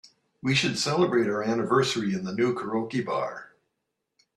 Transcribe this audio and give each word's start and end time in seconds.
We 0.41 0.55
should 0.55 0.79
celebrate 0.79 1.27
our 1.27 1.43
anniversary 1.43 2.15
in 2.15 2.23
the 2.23 2.33
new 2.33 2.55
karaoke 2.55 3.05
bar. 3.05 3.53